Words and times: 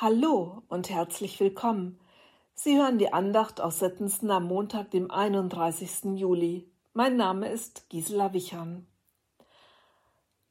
Hallo 0.00 0.62
und 0.68 0.90
herzlich 0.90 1.40
willkommen. 1.40 1.98
Sie 2.54 2.76
hören 2.78 2.98
die 2.98 3.12
Andacht 3.12 3.60
aus 3.60 3.80
Settensen 3.80 4.30
am 4.30 4.46
Montag, 4.46 4.92
dem 4.92 5.10
31. 5.10 6.14
Juli. 6.14 6.70
Mein 6.92 7.16
Name 7.16 7.48
ist 7.48 7.90
Gisela 7.90 8.32
Wichern. 8.32 8.86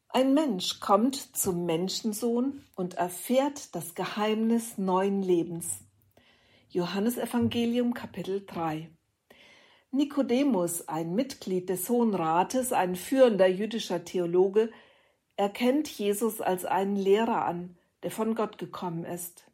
Ein 0.10 0.33
Mensch 0.33 0.81
kommt 0.81 1.15
zum 1.15 1.65
Menschensohn 1.65 2.62
und 2.75 2.96
erfährt 2.96 3.73
das 3.73 3.96
Geheimnis 3.96 4.78
neuen 4.78 5.24
Lebens. 5.24 5.79
Johannes 6.68 7.18
Evangelium 7.18 7.94
Kapitel 7.94 8.46
3 8.46 8.92
Nikodemus, 9.92 10.90
ein 10.90 11.16
Mitglied 11.16 11.70
des 11.70 11.88
Hohen 11.88 12.14
Rates, 12.14 12.74
ein 12.74 12.98
führender 12.98 13.48
jüdischer 13.48 14.04
Theologe, 14.04 14.72
erkennt 15.38 15.88
Jesus 15.88 16.41
als 16.41 16.66
einen 16.66 16.98
Lehrer 16.98 17.45
an, 17.45 17.77
der 18.04 18.12
von 18.12 18.36
Gott 18.36 18.58
gekommen 18.58 19.04
ist. 19.04 19.50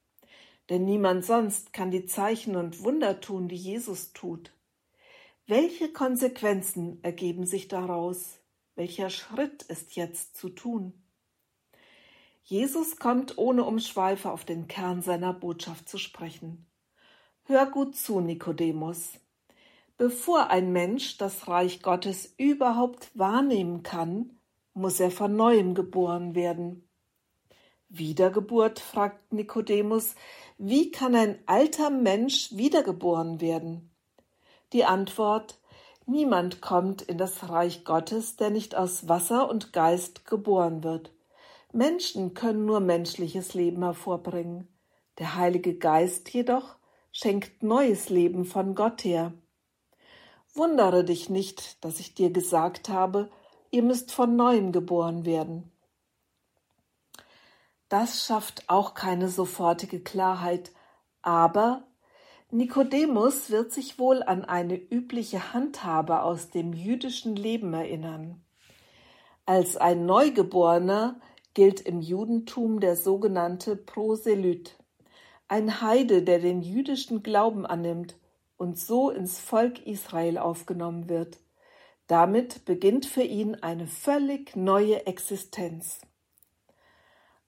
Denn 0.70 0.86
niemand 0.86 1.26
sonst 1.26 1.74
kann 1.74 1.92
die 1.92 2.06
Zeichen 2.06 2.56
und 2.56 2.84
Wunder 2.84 3.20
tun, 3.20 3.48
die 3.48 3.56
Jesus 3.56 4.14
tut. 4.14 4.54
Welche 5.46 5.92
Konsequenzen 5.92 7.04
ergeben 7.04 7.46
sich 7.46 7.68
daraus? 7.68 8.40
Welcher 8.76 9.10
Schritt 9.10 9.64
ist 9.64 9.96
jetzt 9.96 10.38
zu 10.38 10.50
tun? 10.50 10.94
Jesus 12.44 12.98
kommt 12.98 13.38
ohne 13.38 13.64
Umschweife 13.64 14.32
auf 14.32 14.46
den 14.46 14.68
Kern 14.68 15.02
seiner 15.02 15.34
Botschaft 15.34 15.88
zu 15.88 15.98
sprechen. 15.98 16.66
Hör 17.44 17.66
gut 17.66 17.96
zu, 17.96 18.20
Nikodemus. 18.20 19.20
Bevor 19.98 20.50
ein 20.50 20.72
Mensch 20.72 21.18
das 21.18 21.48
Reich 21.48 21.82
Gottes 21.82 22.34
überhaupt 22.38 23.12
wahrnehmen 23.18 23.84
kann, 23.84 24.40
muss 24.74 25.00
er 25.00 25.12
von 25.12 25.36
neuem 25.36 25.76
geboren 25.76 26.36
werden. 26.36 26.83
Wiedergeburt? 27.98 28.80
fragt 28.80 29.32
Nikodemus. 29.32 30.16
Wie 30.58 30.92
kann 30.92 31.16
ein 31.16 31.40
alter 31.46 31.90
Mensch 31.90 32.52
wiedergeboren 32.52 33.40
werden? 33.40 33.92
Die 34.74 34.86
Antwort 34.86 35.60
Niemand 36.06 36.60
kommt 36.60 37.02
in 37.02 37.18
das 37.18 37.50
Reich 37.50 37.86
Gottes, 37.86 38.36
der 38.36 38.50
nicht 38.50 38.76
aus 38.76 39.08
Wasser 39.08 39.50
und 39.50 39.72
Geist 39.72 40.26
geboren 40.26 40.84
wird. 40.84 41.14
Menschen 41.72 42.34
können 42.34 42.66
nur 42.66 42.82
menschliches 42.82 43.54
Leben 43.54 43.84
hervorbringen. 43.84 44.68
Der 45.18 45.36
Heilige 45.36 45.76
Geist 45.76 46.30
jedoch 46.34 46.76
schenkt 47.12 47.64
neues 47.64 48.10
Leben 48.10 48.46
von 48.46 48.76
Gott 48.76 49.04
her. 49.06 49.34
Wundere 50.54 51.04
dich 51.04 51.30
nicht, 51.30 51.84
dass 51.84 52.00
ich 52.00 52.14
dir 52.16 52.32
gesagt 52.32 52.90
habe, 52.90 53.30
ihr 53.72 53.82
müsst 53.82 54.12
von 54.12 54.36
neuem 54.36 54.72
geboren 54.72 55.26
werden. 55.26 55.72
Das 57.94 58.26
schafft 58.26 58.64
auch 58.70 58.96
keine 58.96 59.30
sofortige 59.30 60.00
Klarheit, 60.00 60.72
aber 61.22 61.84
Nikodemus 62.50 63.52
wird 63.52 63.72
sich 63.72 64.00
wohl 64.00 64.24
an 64.24 64.44
eine 64.46 64.78
übliche 64.78 65.54
Handhabe 65.54 66.24
aus 66.24 66.50
dem 66.50 66.74
jüdischen 66.74 67.36
Leben 67.36 67.72
erinnern. 67.76 68.42
Als 69.46 69.78
ein 69.78 70.08
Neugeborener 70.08 71.22
gilt 71.54 71.82
im 71.82 72.02
Judentum 72.02 72.80
der 72.80 72.96
sogenannte 72.96 73.76
Proselyt, 73.76 74.76
ein 75.48 75.80
Heide, 75.80 76.24
der 76.24 76.40
den 76.40 76.64
jüdischen 76.64 77.22
Glauben 77.22 77.64
annimmt 77.64 78.18
und 78.58 78.80
so 78.80 79.12
ins 79.12 79.38
Volk 79.38 79.86
Israel 79.86 80.40
aufgenommen 80.40 81.10
wird. 81.10 81.38
Damit 82.08 82.66
beginnt 82.66 83.06
für 83.06 83.22
ihn 83.22 83.54
eine 83.54 83.86
völlig 83.86 84.56
neue 84.56 85.06
Existenz. 85.06 86.02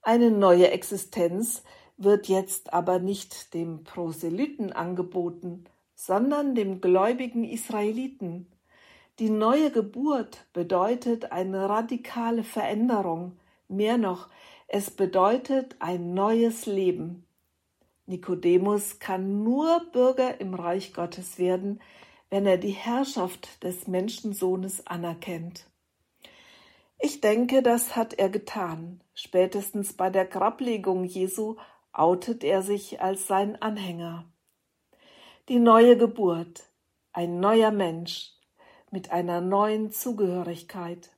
Eine 0.06 0.30
neue 0.30 0.70
Existenz 0.70 1.64
wird 1.96 2.28
jetzt 2.28 2.72
aber 2.72 3.00
nicht 3.00 3.54
dem 3.54 3.82
Proselyten 3.82 4.72
angeboten, 4.72 5.64
sondern 5.96 6.54
dem 6.54 6.80
gläubigen 6.80 7.42
Israeliten. 7.42 8.46
Die 9.18 9.30
neue 9.30 9.72
Geburt 9.72 10.46
bedeutet 10.52 11.32
eine 11.32 11.68
radikale 11.68 12.44
Veränderung, 12.44 13.36
mehr 13.66 13.98
noch, 13.98 14.28
es 14.68 14.92
bedeutet 14.92 15.74
ein 15.80 16.14
neues 16.14 16.66
Leben. 16.66 17.26
Nikodemus 18.06 19.00
kann 19.00 19.42
nur 19.42 19.90
Bürger 19.90 20.40
im 20.40 20.54
Reich 20.54 20.94
Gottes 20.94 21.36
werden, 21.40 21.80
wenn 22.30 22.46
er 22.46 22.58
die 22.58 22.70
Herrschaft 22.70 23.64
des 23.64 23.88
Menschensohnes 23.88 24.86
anerkennt. 24.86 25.66
Ich 27.06 27.20
denke, 27.20 27.62
das 27.62 27.94
hat 27.94 28.14
er 28.14 28.28
getan. 28.28 29.00
Spätestens 29.14 29.92
bei 29.92 30.10
der 30.10 30.24
Grablegung 30.24 31.04
Jesu 31.04 31.54
outet 31.92 32.42
er 32.42 32.62
sich 32.62 33.00
als 33.00 33.28
sein 33.28 33.62
Anhänger. 33.62 34.24
Die 35.48 35.60
neue 35.60 35.96
Geburt, 35.96 36.64
ein 37.12 37.38
neuer 37.38 37.70
Mensch 37.70 38.32
mit 38.90 39.12
einer 39.12 39.40
neuen 39.40 39.92
Zugehörigkeit. 39.92 41.12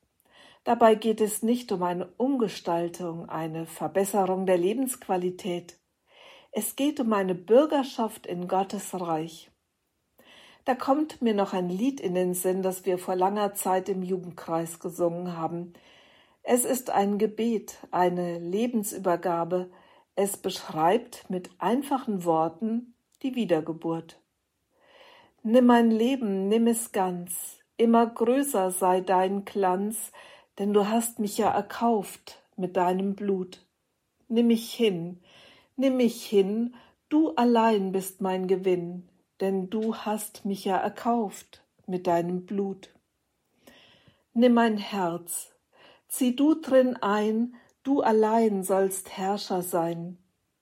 Dabei 0.62 0.94
geht 0.94 1.22
es 1.22 1.43
nicht 1.43 1.72
um 1.72 1.82
eine 1.82 2.09
Umgestaltung, 2.19 3.26
eine 3.31 3.65
Verbesserung 3.65 4.44
der 4.44 4.59
Lebensqualität. 4.59 5.78
Es 6.53 6.76
geht 6.76 7.00
um 7.00 7.15
eine 7.15 7.34
Bürgerschaft 7.34 8.26
in 8.26 8.47
Gottes 8.47 8.93
Reich. 8.93 9.50
Da 10.69 10.75
kommt 10.75 11.23
mir 11.23 11.33
noch 11.33 11.55
ein 11.55 11.71
Lied 11.71 11.99
in 11.99 12.12
den 12.12 12.34
Sinn, 12.34 12.61
das 12.62 12.84
wir 12.84 12.99
vor 12.99 13.17
langer 13.17 13.55
Zeit 13.55 13.89
im 13.89 14.03
Jugendkreis 14.03 14.81
gesungen 14.81 15.34
haben. 15.34 15.73
Es 16.43 16.67
ist 16.67 16.91
ein 16.91 17.17
Gebet, 17.17 17.79
eine 17.91 18.39
Lebensübergabe. 18.39 19.71
Es 20.15 20.37
beschreibt 20.37 21.31
mit 21.31 21.49
einfachen 21.56 22.27
Worten 22.27 22.93
die 23.23 23.34
Wiedergeburt. 23.34 24.21
Nimm 25.43 25.65
mein 25.65 25.91
Leben, 25.91 26.49
nimm 26.49 26.67
es 26.67 26.93
ganz, 26.93 27.61
immer 27.79 28.06
größer 28.06 28.71
sei 28.71 29.00
dein 29.00 29.47
Glanz, 29.47 30.12
denn 30.59 30.75
du 30.75 30.87
hast 30.87 31.19
mich 31.19 31.39
ja 31.39 31.49
erkauft 31.49 32.43
mit 32.56 32.77
deinem 32.77 33.15
Blut. 33.15 33.65
Nimm 34.29 34.49
mich 34.49 34.75
hin, 34.75 35.23
nimm 35.77 35.97
mich 35.97 36.27
hin, 36.27 36.75
du 37.09 37.31
allein 37.37 37.91
bist 37.91 38.21
mein 38.21 38.47
Gewinn, 38.49 39.09
denn 39.41 39.71
du 39.71 39.94
hast 39.94 40.44
mich 40.44 40.65
ja 40.65 40.76
erkauft 40.76 41.65
mit 41.87 42.06
deinem 42.06 42.44
Blut. 42.47 42.94
Nimm 44.34 44.54
mein 44.54 44.78
Herz, 44.78 45.54
zieh 46.09 46.37
du 46.37 46.54
drin 46.54 46.97
ein, 46.97 47.54
du 47.82 48.03
allein 48.03 48.62
sollst 48.62 49.16
Herrscher 49.16 49.62
sein. 49.62 50.19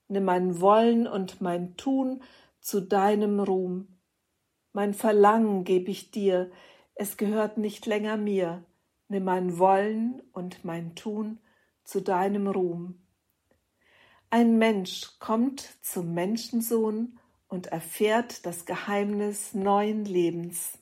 Nimm 0.09 0.25
mein 0.25 0.60
Wollen 0.60 1.06
und 1.06 1.41
mein 1.41 1.76
Tun 1.76 2.22
zu 2.60 2.81
deinem 2.81 3.41
Ruhm. 3.41 3.88
Mein 4.72 4.94
Verlangen 4.94 5.64
geb 5.64 5.88
ich 5.88 6.10
dir, 6.10 6.50
es 6.94 7.16
gehört 7.16 7.58
nicht 7.58 7.87
länger 7.87 8.16
mir. 8.16 8.64
Nimm 9.08 9.25
mein 9.25 9.58
Wollen 9.58 10.22
und 10.32 10.64
mein 10.64 10.94
Tun 10.94 11.38
zu 11.84 12.00
deinem 12.00 12.48
Ruhm. 12.48 13.00
Ein 14.31 14.58
Mensch 14.58 15.19
kommt 15.19 15.78
zum 15.82 16.12
Menschensohn 16.12 17.19
und 17.49 17.69
erfährt 17.69 18.47
das 18.47 18.65
Geheimnis 18.65 19.55
neuen 19.55 20.05
Lebens. 20.05 20.79